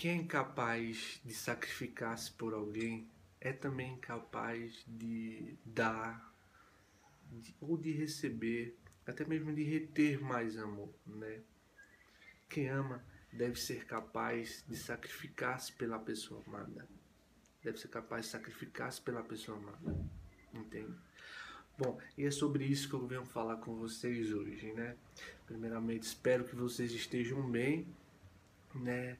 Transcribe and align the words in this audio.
quem 0.00 0.12
é 0.12 0.14
incapaz 0.14 1.20
de 1.22 1.34
sacrificar-se 1.34 2.32
por 2.32 2.54
alguém 2.54 3.06
é 3.38 3.52
também 3.52 3.92
incapaz 3.92 4.82
de 4.88 5.58
dar 5.62 6.34
de, 7.30 7.54
ou 7.60 7.76
de 7.76 7.92
receber, 7.92 8.78
até 9.06 9.26
mesmo 9.26 9.54
de 9.54 9.62
reter 9.62 10.18
mais 10.18 10.56
amor, 10.56 10.88
né? 11.06 11.40
Quem 12.48 12.70
ama 12.70 13.04
deve 13.30 13.60
ser 13.60 13.84
capaz 13.84 14.64
de 14.66 14.74
sacrificar-se 14.74 15.70
pela 15.74 15.98
pessoa 15.98 16.42
amada. 16.46 16.88
Deve 17.62 17.76
ser 17.76 17.88
capaz 17.88 18.24
de 18.24 18.30
sacrificar-se 18.32 19.02
pela 19.02 19.22
pessoa 19.22 19.58
amada. 19.58 19.94
Entende? 20.54 20.96
Bom, 21.76 22.00
e 22.16 22.24
é 22.24 22.30
sobre 22.30 22.64
isso 22.64 22.88
que 22.88 22.94
eu 22.94 23.06
venho 23.06 23.26
falar 23.26 23.58
com 23.58 23.76
vocês 23.76 24.32
hoje, 24.32 24.72
né? 24.72 24.96
Primeiramente, 25.44 26.04
espero 26.04 26.44
que 26.44 26.56
vocês 26.56 26.90
estejam 26.90 27.50
bem, 27.50 27.86
né? 28.74 29.18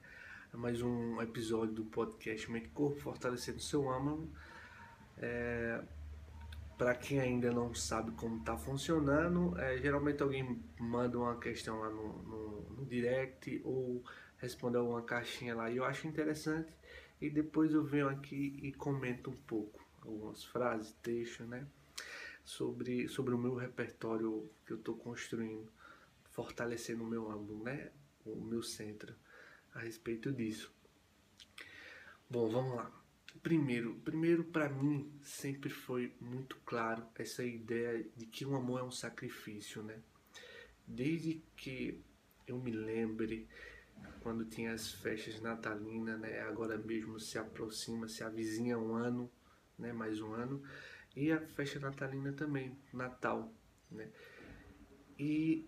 Mais 0.53 0.81
um 0.81 1.21
episódio 1.21 1.73
do 1.73 1.85
podcast 1.85 2.51
Mente 2.51 2.67
Corpo 2.69 2.99
Fortalecendo 2.99 3.61
Seu 3.61 3.89
Âmago. 3.89 4.29
É, 5.17 5.81
para 6.77 6.93
quem 6.93 7.21
ainda 7.21 7.49
não 7.51 7.73
sabe 7.73 8.11
como 8.11 8.37
está 8.39 8.57
funcionando, 8.57 9.57
é, 9.57 9.77
geralmente 9.77 10.21
alguém 10.21 10.61
manda 10.77 11.17
uma 11.17 11.39
questão 11.39 11.79
lá 11.79 11.89
no, 11.89 12.21
no, 12.23 12.61
no, 12.69 12.85
direct 12.85 13.61
ou 13.63 14.03
responde 14.39 14.75
alguma 14.75 15.01
caixinha 15.03 15.55
lá 15.55 15.71
e 15.71 15.77
eu 15.77 15.85
acho 15.85 16.05
interessante 16.05 16.73
e 17.21 17.29
depois 17.29 17.71
eu 17.73 17.85
venho 17.85 18.09
aqui 18.09 18.59
e 18.61 18.73
comento 18.73 19.29
um 19.29 19.37
pouco 19.47 19.79
algumas 20.01 20.43
frases, 20.43 20.91
textos, 21.01 21.47
né, 21.47 21.65
sobre, 22.43 23.07
sobre 23.07 23.33
o 23.33 23.37
meu 23.37 23.55
repertório 23.55 24.51
que 24.65 24.73
eu 24.73 24.77
estou 24.77 24.97
construindo, 24.97 25.71
fortalecendo 26.31 27.05
o 27.05 27.07
meu 27.07 27.31
âmbito, 27.31 27.63
né, 27.63 27.89
o 28.25 28.35
meu 28.35 28.61
centro 28.61 29.15
a 29.73 29.79
respeito 29.79 30.31
disso. 30.31 30.73
Bom, 32.29 32.49
vamos 32.49 32.75
lá. 32.75 32.91
Primeiro, 33.41 33.95
primeiro 34.03 34.43
para 34.43 34.69
mim 34.69 35.11
sempre 35.21 35.69
foi 35.69 36.13
muito 36.19 36.57
claro 36.65 37.05
essa 37.15 37.43
ideia 37.43 38.05
de 38.15 38.25
que 38.25 38.45
o 38.45 38.55
amor 38.55 38.79
é 38.79 38.83
um 38.83 38.91
sacrifício, 38.91 39.81
né? 39.81 39.99
Desde 40.85 41.41
que 41.55 42.01
eu 42.45 42.59
me 42.59 42.71
lembre 42.71 43.47
quando 44.21 44.45
tinha 44.45 44.73
as 44.73 44.91
festas 44.91 45.39
natalinas, 45.41 46.19
né? 46.19 46.41
Agora 46.41 46.77
mesmo 46.77 47.19
se 47.19 47.37
aproxima, 47.37 48.07
se 48.07 48.23
avizinha 48.23 48.77
um 48.77 48.93
ano, 48.93 49.31
né? 49.77 49.93
Mais 49.93 50.19
um 50.19 50.33
ano 50.33 50.61
e 51.15 51.31
a 51.31 51.39
festa 51.41 51.79
natalina 51.79 52.31
também, 52.31 52.77
Natal, 52.93 53.53
né? 53.89 54.09
E 55.19 55.67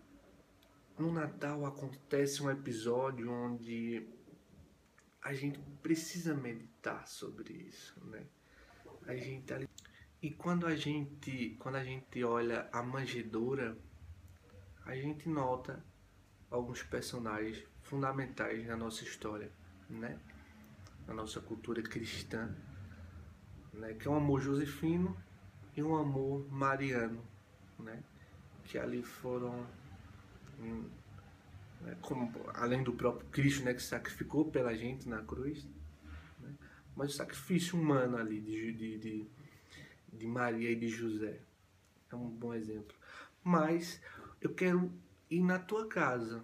no 0.98 1.12
Natal 1.12 1.66
acontece 1.66 2.44
um 2.44 2.50
episódio 2.50 3.32
onde 3.32 4.08
a 5.22 5.34
gente 5.34 5.60
precisa 5.82 6.36
meditar 6.36 7.08
sobre 7.08 7.54
isso, 7.54 8.00
né? 8.06 8.26
A 9.08 9.16
gente 9.16 9.46
tá 9.46 9.60
e 10.22 10.32
quando 10.32 10.66
a 10.66 10.76
gente 10.76 11.56
quando 11.60 11.76
a 11.76 11.84
gente 11.84 12.24
olha 12.24 12.70
a 12.72 12.84
manjedoura, 12.84 13.78
a 14.86 14.96
gente 14.96 15.28
nota 15.28 15.84
alguns 16.50 16.84
personagens 16.84 17.66
fundamentais 17.82 18.66
na 18.68 18.76
nossa 18.76 19.04
história, 19.04 19.52
né? 19.90 20.20
Na 21.08 21.14
nossa 21.14 21.42
cultura 21.42 21.82
cristã, 21.82 22.56
né? 23.74 23.94
Que 23.94 24.08
é 24.08 24.12
um 24.12 24.16
amor 24.16 24.42
josefino 24.42 25.18
e 25.76 25.82
um 25.82 25.96
amor 25.96 26.48
mariano, 26.52 27.26
né? 27.80 28.04
Que 28.66 28.78
ali 28.78 29.02
foram 29.04 29.68
como, 32.02 32.32
além 32.54 32.84
do 32.84 32.94
próprio 32.94 33.28
Cristo 33.30 33.64
né, 33.64 33.74
que 33.74 33.82
sacrificou 33.82 34.46
pela 34.46 34.76
gente 34.76 35.08
na 35.08 35.22
cruz, 35.22 35.66
né, 36.40 36.54
mas 36.96 37.14
o 37.14 37.18
sacrifício 37.18 37.80
humano 37.80 38.18
ali 38.18 38.40
de, 38.40 38.72
de, 38.72 38.98
de, 38.98 39.28
de 40.14 40.28
Maria 40.28 40.72
e 40.72 40.76
de 40.76 40.88
José 40.88 41.40
é 42.12 42.16
um 42.16 42.30
bom 42.30 42.54
exemplo. 42.54 42.96
Mas 43.44 44.02
eu 44.40 44.54
quero 44.54 44.92
ir 45.30 45.42
na 45.42 45.60
tua 45.60 45.88
casa, 45.88 46.44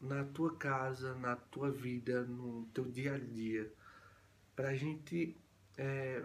na 0.00 0.24
tua 0.24 0.56
casa, 0.56 1.14
na 1.14 1.36
tua 1.36 1.70
vida, 1.70 2.22
no 2.24 2.66
teu 2.74 2.84
dia 2.84 3.14
a 3.14 3.18
dia, 3.18 3.72
para 4.56 4.70
a 4.70 4.74
gente 4.74 5.36
é, 5.76 6.24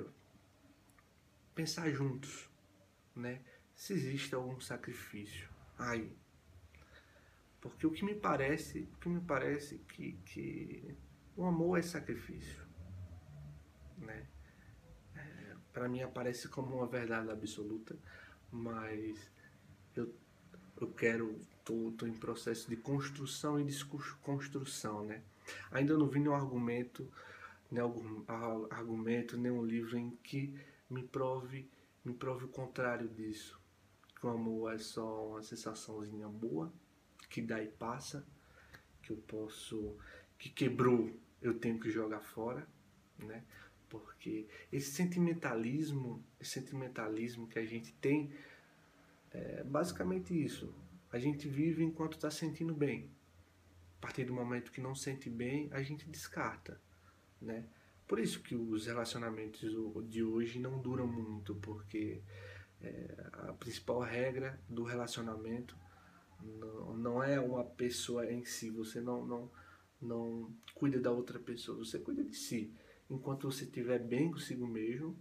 pensar 1.53 1.91
juntos, 1.91 2.49
né? 3.15 3.41
Se 3.75 3.93
existe 3.93 4.33
algum 4.33 4.59
sacrifício 4.59 5.47
aí 5.77 6.11
porque 7.61 7.87
o 7.87 7.91
que 7.91 8.05
me 8.05 8.15
parece, 8.15 8.87
o 8.93 8.97
que 8.97 9.09
me 9.09 9.21
parece 9.21 9.79
que, 9.79 10.13
que 10.25 10.95
o 11.35 11.45
amor 11.45 11.79
é 11.79 11.81
sacrifício, 11.81 12.61
né? 13.97 14.27
É, 15.15 15.55
para 15.73 15.87
mim 15.87 16.01
aparece 16.01 16.47
como 16.47 16.75
uma 16.75 16.87
verdade 16.87 17.29
absoluta, 17.31 17.97
mas 18.51 19.31
eu, 19.95 20.13
eu 20.79 20.87
quero, 20.91 21.39
tô, 21.65 21.91
tô 21.97 22.05
em 22.05 22.13
processo 22.13 22.69
de 22.69 22.75
construção 22.75 23.59
e 23.59 23.63
desconstrução, 23.63 25.03
né? 25.03 25.21
Ainda 25.71 25.97
não 25.97 26.07
vi 26.07 26.19
nenhum 26.19 26.35
argumento, 26.35 27.09
nenhum 27.71 28.23
argumento, 28.69 29.37
nenhum 29.37 29.63
livro 29.63 29.97
em 29.97 30.11
que 30.23 30.53
me 30.89 31.03
prove, 31.03 31.69
me 32.03 32.13
prove 32.13 32.45
o 32.45 32.49
contrário 32.49 33.07
disso. 33.07 33.59
Que 34.19 34.25
o 34.25 34.29
amor 34.29 34.73
é 34.73 34.77
só 34.77 35.27
uma 35.27 35.43
sensaçãozinha 35.43 36.27
boa, 36.27 36.71
que 37.29 37.41
e 37.41 37.67
passa, 37.67 38.25
que 39.01 39.11
eu 39.11 39.17
posso, 39.17 39.95
que 40.37 40.49
quebrou, 40.49 41.11
eu 41.41 41.53
tenho 41.53 41.79
que 41.79 41.89
jogar 41.89 42.19
fora, 42.19 42.67
né? 43.17 43.43
Porque 43.89 44.47
esse 44.71 44.91
sentimentalismo, 44.91 46.23
esse 46.39 46.51
sentimentalismo 46.51 47.47
que 47.47 47.59
a 47.59 47.65
gente 47.65 47.93
tem, 47.93 48.31
é 49.31 49.63
basicamente 49.63 50.33
isso. 50.33 50.73
A 51.11 51.19
gente 51.19 51.47
vive 51.47 51.83
enquanto 51.83 52.13
está 52.13 52.29
sentindo 52.29 52.73
bem. 52.73 53.09
A 53.97 54.01
partir 54.01 54.25
do 54.25 54.33
momento 54.33 54.71
que 54.71 54.81
não 54.81 54.93
sente 54.93 55.29
bem, 55.29 55.69
a 55.71 55.81
gente 55.81 56.07
descarta, 56.09 56.79
né? 57.41 57.65
Por 58.07 58.19
isso 58.19 58.41
que 58.41 58.55
os 58.55 58.85
relacionamentos 58.85 59.75
de 60.09 60.23
hoje 60.23 60.59
não 60.59 60.79
duram 60.79 61.07
muito, 61.07 61.55
porque 61.55 62.21
é, 62.81 63.29
a 63.33 63.53
principal 63.53 63.99
regra 63.99 64.59
do 64.69 64.83
relacionamento 64.83 65.75
não, 66.41 66.97
não 66.97 67.23
é 67.23 67.39
uma 67.39 67.63
pessoa 67.63 68.31
em 68.31 68.43
si, 68.45 68.69
você 68.69 69.01
não, 69.01 69.25
não, 69.25 69.51
não 70.01 70.53
cuida 70.75 70.99
da 70.99 71.11
outra 71.11 71.39
pessoa, 71.39 71.77
você 71.77 71.99
cuida 71.99 72.23
de 72.23 72.35
si. 72.35 72.73
Enquanto 73.09 73.51
você 73.51 73.63
estiver 73.63 73.99
bem 73.99 74.31
consigo 74.31 74.67
mesmo, 74.67 75.17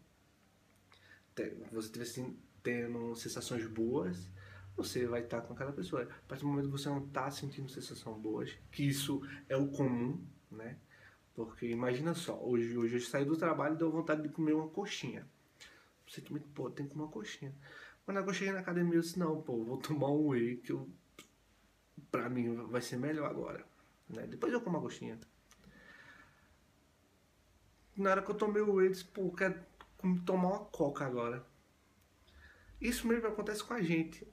você 1.72 2.00
estiver 2.00 2.34
tendo 2.62 3.14
sensações 3.14 3.66
boas, 3.66 4.28
você 4.76 5.06
vai 5.06 5.22
estar 5.22 5.40
com 5.42 5.54
aquela 5.54 5.72
pessoa. 5.72 6.02
A 6.02 6.28
partir 6.28 6.42
do 6.42 6.48
momento 6.48 6.66
que 6.66 6.72
você 6.72 6.88
não 6.88 7.04
está 7.04 7.30
sentindo 7.30 7.68
sensações 7.70 8.20
boas, 8.20 8.58
que 8.70 8.86
isso 8.86 9.22
é 9.48 9.56
o 9.56 9.68
comum, 9.68 10.22
né? 10.50 10.78
Porque 11.34 11.66
imagina 11.66 12.14
só, 12.14 12.42
hoje, 12.42 12.76
hoje 12.76 12.96
eu 12.96 13.00
saí 13.00 13.24
do 13.24 13.36
trabalho 13.36 13.74
e 13.74 13.78
deu 13.78 13.90
vontade 13.90 14.22
de 14.22 14.28
comer 14.28 14.54
uma 14.54 14.68
coxinha. 14.68 15.26
Você 16.08 16.20
também, 16.20 16.42
pô, 16.54 16.70
tem 16.70 16.86
que 16.86 16.92
comer 16.92 17.04
uma 17.04 17.12
coxinha. 17.12 17.54
Na 18.06 18.20
eu 18.20 18.32
cheguei 18.32 18.52
na 18.52 18.60
academia, 18.60 18.94
eu 18.94 19.00
disse, 19.00 19.18
não, 19.18 19.42
pô, 19.42 19.62
vou 19.64 19.76
tomar 19.82 20.10
um 20.10 20.28
whey 20.28 20.56
que 20.56 20.72
eu 20.72 20.88
para 22.10 22.28
mim 22.28 22.54
vai 22.66 22.80
ser 22.80 22.96
melhor 22.96 23.30
agora. 23.30 23.64
Né? 24.08 24.26
Depois 24.26 24.52
eu 24.52 24.60
como 24.60 24.78
a 24.78 24.80
coxinha. 24.80 25.18
Na 27.96 28.10
hora 28.10 28.22
que 28.22 28.30
eu 28.30 28.34
tomei 28.34 28.62
o 28.62 28.74
whey, 28.74 28.88
eu 28.88 28.92
disse, 28.92 29.04
pô, 29.04 29.30
quero 29.32 29.58
tomar 30.24 30.48
uma 30.48 30.64
coca 30.66 31.04
agora. 31.04 31.46
Isso 32.80 33.06
mesmo 33.06 33.26
acontece 33.26 33.64
com 33.64 33.74
a 33.74 33.80
gente. 33.80 34.26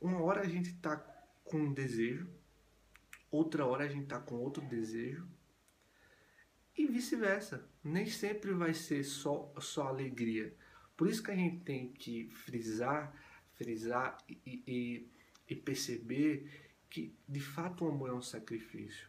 Uma 0.00 0.22
hora 0.22 0.42
a 0.42 0.48
gente 0.48 0.72
tá 0.74 0.96
com 1.44 1.58
um 1.58 1.72
desejo, 1.72 2.28
outra 3.30 3.66
hora 3.66 3.84
a 3.84 3.88
gente 3.88 4.06
tá 4.06 4.20
com 4.20 4.36
outro 4.36 4.64
desejo. 4.64 5.26
E 6.76 6.86
vice-versa. 6.86 7.68
Nem 7.82 8.06
sempre 8.06 8.52
vai 8.52 8.74
ser 8.74 9.04
só, 9.04 9.52
só 9.58 9.88
alegria. 9.88 10.54
Por 10.96 11.08
isso 11.08 11.22
que 11.22 11.30
a 11.30 11.36
gente 11.36 11.64
tem 11.64 11.92
que 11.92 12.28
frisar, 12.28 13.14
frisar 13.54 14.18
e, 14.28 14.62
e, 14.66 15.10
e 15.48 15.56
perceber 15.56 16.63
que 16.94 17.12
de 17.28 17.40
fato 17.40 17.84
o 17.84 17.88
amor 17.88 18.10
é 18.10 18.12
um 18.12 18.22
sacrifício. 18.22 19.08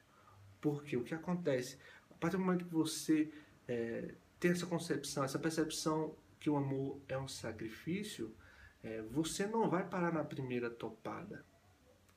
Porque 0.59 0.97
o 0.97 1.03
que 1.03 1.13
acontece? 1.13 1.77
A 2.09 2.15
partir 2.15 2.37
do 2.37 2.43
momento 2.43 2.65
que 2.65 2.73
você 2.73 3.31
é, 3.67 4.15
tem 4.39 4.49
essa 4.49 4.65
concepção, 4.65 5.23
essa 5.23 5.37
percepção 5.37 6.17
que 6.39 6.49
o 6.49 6.57
amor 6.57 6.99
é 7.07 7.15
um 7.15 7.27
sacrifício, 7.27 8.35
é, 8.81 9.03
você 9.03 9.45
não 9.45 9.69
vai 9.69 9.87
parar 9.87 10.11
na 10.11 10.23
primeira 10.23 10.67
topada. 10.67 11.45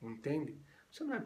Entende? 0.00 0.59
Você 0.91 1.05
não 1.05 1.11
vai 1.11 1.23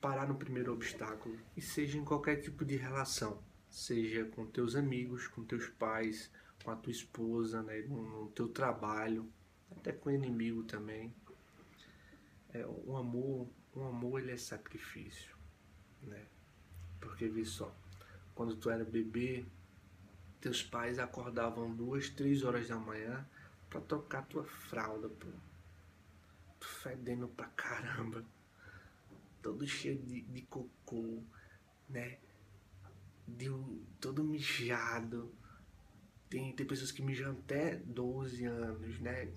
parar 0.00 0.26
no 0.26 0.34
primeiro 0.34 0.72
obstáculo. 0.72 1.38
E 1.56 1.62
seja 1.62 1.96
em 1.96 2.04
qualquer 2.04 2.40
tipo 2.40 2.64
de 2.64 2.74
relação. 2.74 3.44
Seja 3.70 4.24
com 4.24 4.44
teus 4.44 4.74
amigos, 4.74 5.28
com 5.28 5.44
teus 5.44 5.68
pais, 5.68 6.32
com 6.64 6.72
a 6.72 6.74
tua 6.74 6.90
esposa, 6.90 7.62
né, 7.62 7.82
no, 7.82 8.28
teu 8.30 8.48
trabalho, 8.48 9.32
até 9.70 9.92
com 9.92 10.08
o 10.08 10.12
inimigo 10.12 10.64
também. 10.64 11.14
É, 12.52 12.66
o 12.66 12.96
amor 12.96 13.48
o 13.74 13.84
amor 13.84 14.20
ele 14.20 14.32
é 14.32 14.36
sacrifício, 14.36 15.34
né? 16.02 16.24
Porque 17.00 17.28
vê 17.28 17.44
só, 17.44 17.74
quando 18.34 18.56
tu 18.56 18.70
era 18.70 18.84
bebê, 18.84 19.44
teus 20.40 20.62
pais 20.62 20.98
acordavam 20.98 21.74
duas, 21.74 22.08
três 22.08 22.44
horas 22.44 22.68
da 22.68 22.76
manhã 22.76 23.26
para 23.68 23.80
trocar 23.80 24.26
tua 24.26 24.44
fralda, 24.44 25.08
pô. 25.08 25.26
Tu 26.60 26.66
fedendo 26.66 27.28
pra 27.28 27.46
caramba. 27.48 28.24
Todo 29.42 29.66
cheio 29.66 29.98
de, 29.98 30.22
de 30.22 30.42
cocô, 30.42 31.22
né? 31.88 32.18
De, 33.26 33.46
todo 34.00 34.22
mijado. 34.22 35.34
Tem, 36.30 36.52
tem 36.52 36.66
pessoas 36.66 36.92
que 36.92 37.02
mijam 37.02 37.32
até 37.32 37.76
12 37.76 38.44
anos, 38.44 39.00
né? 39.00 39.28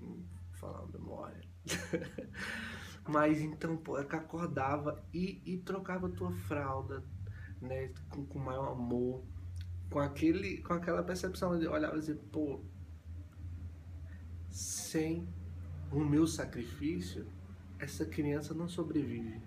Falar 0.53 0.85
memória. 0.87 1.41
Mas 3.07 3.39
então, 3.39 3.77
pô, 3.77 3.97
é 3.97 4.03
que 4.03 4.15
acordava 4.15 5.03
e, 5.13 5.41
e 5.45 5.57
trocava 5.57 6.09
tua 6.09 6.31
fralda, 6.31 7.03
né? 7.61 7.91
Com, 8.09 8.25
com 8.25 8.39
maior 8.39 8.71
amor. 8.73 9.23
Com, 9.89 9.99
aquele, 9.99 10.57
com 10.57 10.73
aquela 10.73 11.01
percepção 11.01 11.57
de 11.57 11.65
olhar 11.67 11.95
e 11.95 11.99
dizer, 11.99 12.19
pô, 12.31 12.59
sem 14.49 15.27
o 15.91 15.99
meu 15.99 16.27
sacrifício, 16.27 17.25
essa 17.79 18.05
criança 18.05 18.53
não 18.53 18.67
sobrevive. 18.67 19.41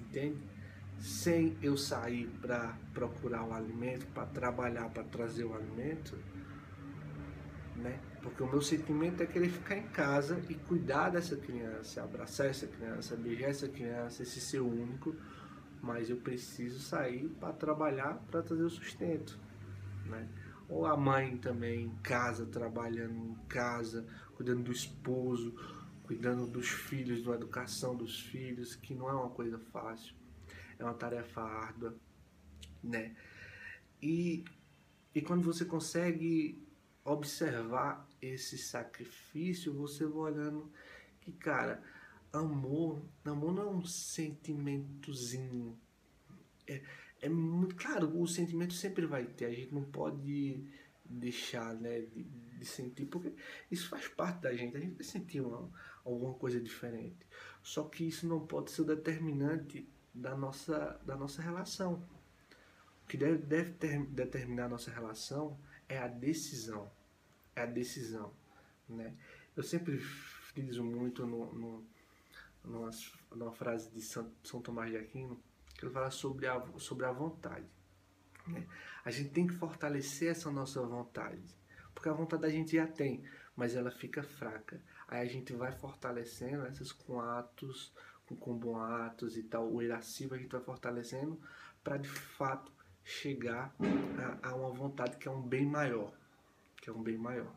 Entende? 0.00 0.38
Sem 0.98 1.56
eu 1.62 1.76
sair 1.76 2.26
para 2.40 2.76
procurar 2.92 3.44
o 3.44 3.52
alimento, 3.52 4.06
para 4.08 4.26
trabalhar, 4.26 4.90
para 4.90 5.04
trazer 5.04 5.44
o 5.44 5.54
alimento, 5.54 6.18
né? 7.80 7.98
Porque 8.22 8.42
o 8.42 8.46
meu 8.46 8.60
sentimento 8.60 9.22
é 9.22 9.26
querer 9.26 9.48
ficar 9.48 9.76
em 9.76 9.88
casa 9.88 10.40
e 10.48 10.54
cuidar 10.54 11.10
dessa 11.10 11.36
criança, 11.36 12.02
abraçar 12.02 12.46
essa 12.46 12.66
criança, 12.66 13.16
beijar 13.16 13.48
essa 13.48 13.68
criança, 13.68 14.22
esse 14.22 14.40
ser 14.40 14.60
único, 14.60 15.16
mas 15.82 16.10
eu 16.10 16.16
preciso 16.18 16.78
sair 16.78 17.28
para 17.40 17.52
trabalhar, 17.52 18.14
para 18.30 18.42
trazer 18.42 18.62
o 18.62 18.70
sustento, 18.70 19.38
né? 20.06 20.28
Ou 20.68 20.86
a 20.86 20.96
mãe 20.96 21.36
também 21.38 21.86
em 21.86 21.94
casa, 21.96 22.46
trabalhando 22.46 23.14
em 23.14 23.34
casa, 23.48 24.06
cuidando 24.36 24.64
do 24.64 24.72
esposo, 24.72 25.54
cuidando 26.04 26.46
dos 26.46 26.68
filhos, 26.68 27.24
da 27.24 27.34
educação 27.34 27.96
dos 27.96 28.20
filhos, 28.20 28.76
que 28.76 28.94
não 28.94 29.08
é 29.08 29.12
uma 29.12 29.30
coisa 29.30 29.58
fácil, 29.58 30.14
é 30.78 30.84
uma 30.84 30.94
tarefa 30.94 31.40
árdua, 31.40 31.96
né? 32.82 33.16
E, 34.02 34.44
e 35.14 35.20
quando 35.20 35.42
você 35.42 35.64
consegue 35.64 36.69
observar 37.04 38.08
esse 38.20 38.58
sacrifício, 38.58 39.72
você 39.72 40.06
vai 40.06 40.32
olhando 40.32 40.70
que, 41.20 41.32
cara, 41.32 41.82
amor, 42.32 43.02
amor 43.24 43.52
não 43.52 43.62
é 43.62 43.66
um 43.66 43.84
sentimentozinho. 43.84 45.78
É, 46.66 46.82
é 47.22 47.28
muito 47.28 47.74
claro, 47.76 48.20
o 48.20 48.26
sentimento 48.26 48.74
sempre 48.74 49.06
vai 49.06 49.24
ter, 49.24 49.46
a 49.46 49.52
gente 49.52 49.74
não 49.74 49.84
pode 49.84 50.64
deixar 51.04 51.74
né, 51.74 52.00
de, 52.00 52.22
de 52.22 52.64
sentir, 52.64 53.06
porque 53.06 53.34
isso 53.70 53.88
faz 53.88 54.06
parte 54.08 54.42
da 54.42 54.54
gente, 54.54 54.76
a 54.76 54.80
gente 54.80 54.94
vai 54.94 55.04
sentir 55.04 55.40
uma, 55.40 55.70
alguma 56.04 56.34
coisa 56.34 56.60
diferente. 56.60 57.26
Só 57.62 57.84
que 57.84 58.04
isso 58.04 58.26
não 58.26 58.46
pode 58.46 58.70
ser 58.70 58.82
o 58.82 58.84
determinante 58.84 59.88
da 60.14 60.36
nossa, 60.36 61.00
da 61.04 61.16
nossa 61.16 61.42
relação. 61.42 62.06
O 63.02 63.06
que 63.08 63.16
deve, 63.16 63.38
deve 63.38 63.72
ter, 63.72 64.06
determinar 64.06 64.66
a 64.66 64.68
nossa 64.68 64.90
relação 64.90 65.58
é 65.90 65.98
a 65.98 66.06
decisão. 66.06 66.90
É 67.54 67.62
a 67.62 67.66
decisão. 67.66 68.32
Né? 68.88 69.14
Eu 69.56 69.62
sempre 69.62 69.98
friso 69.98 70.84
muito 70.84 71.26
no, 71.26 71.52
no, 71.52 71.86
numa, 72.64 72.90
numa 73.32 73.52
frase 73.52 73.90
de 73.90 74.00
São, 74.00 74.32
São 74.44 74.62
Tomás 74.62 74.90
de 74.90 74.96
Aquino, 74.96 75.42
que 75.74 75.84
ele 75.84 75.92
fala 75.92 76.10
sobre 76.10 76.46
a, 76.46 76.64
sobre 76.78 77.04
a 77.04 77.12
vontade. 77.12 77.66
Né? 78.46 78.66
A 79.04 79.10
gente 79.10 79.30
tem 79.30 79.46
que 79.46 79.54
fortalecer 79.54 80.30
essa 80.30 80.50
nossa 80.50 80.80
vontade. 80.80 81.58
Porque 81.92 82.08
a 82.08 82.12
vontade 82.12 82.46
a 82.46 82.50
gente 82.50 82.76
já 82.76 82.86
tem, 82.86 83.24
mas 83.56 83.74
ela 83.74 83.90
fica 83.90 84.22
fraca. 84.22 84.80
Aí 85.08 85.20
a 85.26 85.30
gente 85.30 85.52
vai 85.52 85.72
fortalecendo 85.72 86.64
essas 86.66 86.92
com 86.92 87.20
atos, 87.20 87.92
com, 88.26 88.36
com 88.36 88.56
bons 88.56 88.78
atos 88.78 89.36
e 89.36 89.42
tal. 89.42 89.70
O 89.70 89.82
irascível 89.82 90.36
a 90.36 90.40
gente 90.40 90.52
vai 90.52 90.62
fortalecendo 90.62 91.40
para 91.82 91.96
de 91.96 92.08
fato 92.08 92.72
chegar 93.04 93.74
a, 94.42 94.48
a 94.50 94.54
uma 94.54 94.70
vontade 94.70 95.16
que 95.16 95.28
é 95.28 95.30
um 95.30 95.42
bem 95.42 95.66
maior 95.66 96.12
que 96.80 96.88
é 96.88 96.92
um 96.92 97.02
bem 97.02 97.18
maior. 97.18 97.54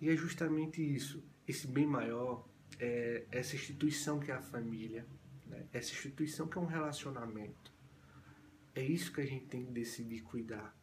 E 0.00 0.08
é 0.10 0.16
justamente 0.16 0.82
isso, 0.82 1.22
esse 1.46 1.66
bem 1.66 1.86
maior, 1.86 2.46
é 2.78 3.24
essa 3.30 3.54
instituição 3.54 4.18
que 4.18 4.30
é 4.30 4.34
a 4.34 4.42
família, 4.42 5.06
né? 5.46 5.66
essa 5.72 5.92
instituição 5.92 6.48
que 6.48 6.58
é 6.58 6.60
um 6.60 6.66
relacionamento. 6.66 7.72
É 8.74 8.82
isso 8.82 9.12
que 9.12 9.20
a 9.20 9.26
gente 9.26 9.46
tem 9.46 9.64
que 9.64 9.72
decidir 9.72 10.22
cuidar. 10.22 10.76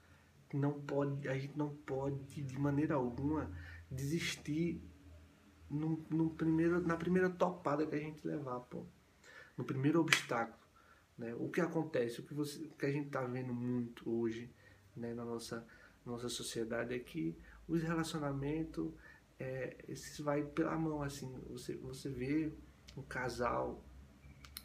Não 0.53 0.81
pode, 0.81 1.27
a 1.27 1.37
gente 1.37 1.57
não 1.57 1.75
pode 1.75 2.41
de 2.41 2.59
maneira 2.59 2.95
alguma 2.95 3.51
desistir 3.89 4.81
no, 5.69 6.03
no 6.09 6.29
primeiro, 6.31 6.81
na 6.81 6.95
primeira 6.95 7.29
topada 7.29 7.85
que 7.85 7.95
a 7.95 7.99
gente 7.99 8.25
levar, 8.25 8.59
pô. 8.61 8.85
no 9.57 9.63
primeiro 9.63 9.99
obstáculo. 9.99 10.62
Né? 11.17 11.33
O 11.35 11.49
que 11.49 11.61
acontece, 11.61 12.19
o 12.19 12.23
que, 12.23 12.33
você, 12.33 12.63
o 12.65 12.71
que 12.71 12.85
a 12.85 12.91
gente 12.91 13.07
está 13.07 13.21
vendo 13.23 13.53
muito 13.53 14.09
hoje 14.09 14.49
né, 14.95 15.13
na 15.13 15.23
nossa 15.23 15.65
nossa 16.05 16.27
sociedade 16.27 16.93
é 16.93 16.99
que 16.99 17.35
os 17.67 17.81
relacionamentos 17.81 18.91
é, 19.39 19.77
esses 19.87 20.19
vai 20.19 20.43
pela 20.43 20.77
mão 20.77 21.01
assim 21.01 21.33
você 21.49 21.75
você 21.75 22.09
vê 22.09 22.51
um 22.97 23.01
casal 23.01 23.83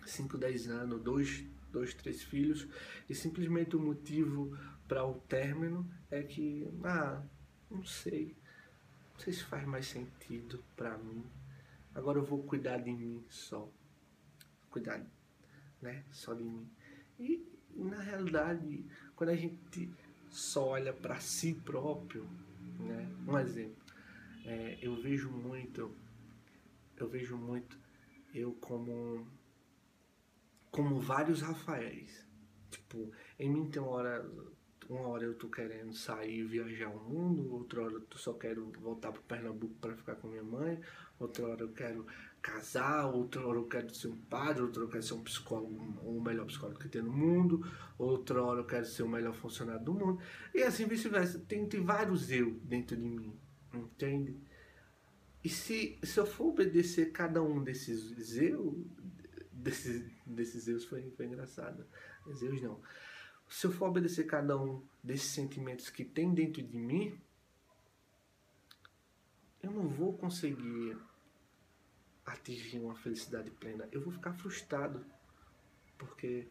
5, 0.05 0.37
10 0.37 0.69
anos 0.69 1.01
dois 1.03 1.45
dois 1.71 1.95
três 1.95 2.23
filhos 2.23 2.67
e 3.09 3.15
simplesmente 3.15 3.77
o 3.77 3.81
motivo 3.81 4.57
para 4.87 5.05
o 5.07 5.15
término 5.21 5.89
é 6.11 6.23
que 6.23 6.69
ah 6.85 7.23
não 7.71 7.85
sei 7.85 8.37
não 9.15 9.21
sei 9.21 9.33
se 9.33 9.45
faz 9.45 9.67
mais 9.67 9.87
sentido 9.87 10.63
para 10.77 10.97
mim 10.99 11.25
agora 11.95 12.19
eu 12.19 12.25
vou 12.25 12.43
cuidar 12.43 12.79
de 12.79 12.91
mim 12.91 13.25
só 13.29 13.71
cuidar 14.71 15.05
né 15.81 16.05
só 16.11 16.35
de 16.35 16.45
mim 16.45 16.69
e 17.19 17.47
na 17.75 18.01
realidade 18.01 18.85
quando 19.15 19.31
a 19.31 19.37
gente 19.37 19.91
só 20.31 20.69
olha 20.69 20.93
para 20.93 21.19
si 21.21 21.55
próprio, 21.55 22.25
né? 22.79 23.09
Um 23.27 23.39
exemplo, 23.39 23.77
é, 24.45 24.79
eu 24.81 24.95
vejo 24.95 25.31
muito, 25.31 25.91
eu 26.97 27.09
vejo 27.09 27.37
muito 27.37 27.79
eu 28.35 28.53
como 28.61 29.27
como 30.71 31.01
vários 31.01 31.41
Rafaéis. 31.41 32.27
Tipo, 32.71 33.11
em 33.39 33.51
mim 33.51 33.71
tem 33.71 33.81
uma 33.81 33.91
hora, 33.91 34.31
uma 34.89 35.09
hora 35.09 35.25
eu 35.25 35.35
tô 35.35 35.49
querendo 35.49 35.93
sair 35.93 36.41
e 36.41 36.45
viajar 36.45 36.89
o 36.89 36.99
mundo, 36.99 37.53
outra 37.53 37.83
hora 37.83 37.95
eu 37.95 38.07
só 38.17 38.33
quero 38.33 38.71
voltar 38.81 39.13
pro 39.13 39.23
Pernambuco 39.23 39.75
para 39.81 39.97
ficar 39.97 40.17
com 40.17 40.29
minha 40.29 40.43
mãe, 40.43 40.81
outra 41.19 41.47
hora 41.47 41.63
eu 41.63 41.73
quero 41.73 42.07
casar, 42.41 43.07
outra 43.07 43.47
hora 43.47 43.59
eu 43.59 43.67
quero 43.67 43.95
ser 43.95 44.09
um 44.09 44.17
padre, 44.17 44.63
outra 44.63 44.81
hora 44.81 44.89
eu 44.89 44.93
quero 44.93 45.03
ser 45.03 45.15
um 45.15 45.23
psicólogo, 45.23 45.75
o 46.03 46.21
melhor 46.21 46.47
psicólogo 46.47 46.79
que 46.79 46.89
tem 46.89 47.03
no 47.03 47.13
mundo, 47.13 47.65
outra 47.99 48.43
hora 48.43 48.61
eu 48.61 48.65
quero 48.65 48.87
ser 48.87 49.03
o 49.03 49.09
melhor 49.09 49.35
funcionário 49.35 49.85
do 49.85 49.93
mundo, 49.93 50.21
e 50.55 50.63
assim 50.63 50.87
vice-versa. 50.87 51.39
Tem, 51.41 51.67
tem 51.67 51.85
vários 51.85 52.31
eu 52.31 52.53
dentro 52.63 52.97
de 52.97 53.03
mim, 53.03 53.39
entende? 53.75 54.37
E 55.45 55.49
se, 55.49 55.99
se 56.03 56.19
eu 56.19 56.27
for 56.27 56.49
obedecer 56.49 57.13
cada 57.13 57.43
um 57.43 57.63
desses 57.63 58.37
eu, 58.37 58.87
desses, 59.53 60.11
desses 60.27 60.69
eus 60.69 60.85
foi, 60.85 61.11
foi 61.11 61.27
engraçado, 61.27 61.87
eus 62.27 62.63
não. 62.63 62.81
Se 63.49 63.67
eu 63.67 63.73
for 63.73 63.89
obedecer 63.89 64.25
cada 64.25 64.57
um 64.57 64.83
desses 65.03 65.31
sentimentos 65.31 65.89
que 65.89 66.05
tem 66.05 66.33
dentro 66.35 66.63
de 66.63 66.79
mim, 66.79 67.19
eu 69.63 69.71
não 69.71 69.89
vou 69.89 70.17
conseguir 70.17 70.97
atingir 72.25 72.79
uma 72.79 72.95
felicidade 72.95 73.51
plena, 73.51 73.89
eu 73.91 74.01
vou 74.01 74.13
ficar 74.13 74.33
frustrado. 74.35 75.05
Porque 75.97 76.49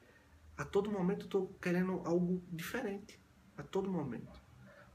a 0.58 0.66
todo 0.66 0.92
momento 0.92 1.22
eu 1.22 1.26
estou 1.26 1.48
querendo 1.62 2.02
algo 2.06 2.44
diferente. 2.52 3.20
A 3.56 3.64
todo 3.64 3.90
momento. 3.90 4.42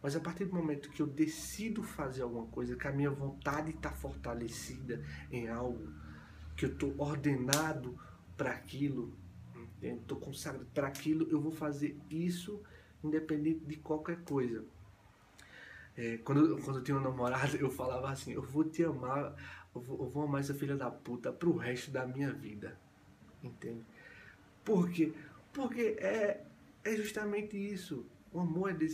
Mas 0.03 0.17
a 0.17 0.21
partir 0.21 0.45
do 0.47 0.55
momento 0.55 0.91
que 0.91 1.01
eu 1.01 1.07
decido 1.07 1.83
fazer 1.83 2.23
alguma 2.23 2.47
coisa, 2.47 2.77
que 2.77 2.89
a 2.89 2.93
minha 2.93 3.11
vontade 3.11 3.71
está 3.71 3.93
fortalecida 3.93 5.05
em 5.31 5.49
algo, 5.49 5.93
que 6.57 6.65
eu 6.65 6.73
estou 6.73 6.95
ordenado 6.99 7.99
para 8.37 8.51
aquilo, 8.51 9.17
estou 9.83 10.19
consagrado 10.19 10.67
para 10.73 10.87
aquilo, 10.87 11.29
eu 11.31 11.41
vou 11.41 11.53
fazer 11.53 11.97
isso 12.11 12.61
independente 13.03 13.65
de 13.65 13.77
qualquer 13.77 14.23
coisa. 14.23 14.65
É, 15.97 16.19
quando, 16.19 16.59
quando 16.63 16.79
eu 16.79 16.85
tinha 16.85 16.97
uma 16.97 17.09
namorada, 17.09 17.57
eu 17.57 17.71
falava 17.71 18.11
assim: 18.11 18.33
Eu 18.33 18.43
vou 18.43 18.65
te 18.65 18.83
amar 18.83 19.35
eu 19.75 19.81
vou, 19.81 19.99
eu 20.05 20.11
vou 20.11 20.25
amar 20.25 20.41
essa 20.41 20.55
filha 20.55 20.77
da 20.77 20.91
puta 20.91 21.33
pro 21.33 21.57
resto 21.57 21.91
da 21.91 22.07
minha 22.07 22.33
vida. 22.33 22.79
Entende? 23.43 23.85
Por 24.65 24.91
quê? 24.91 25.13
Porque 25.53 25.97
é, 25.99 26.45
é 26.85 26.97
justamente 26.97 27.57
isso. 27.57 28.07
O 28.33 28.41
amor 28.41 28.71
é 28.71 28.75
decisão. 28.75 28.93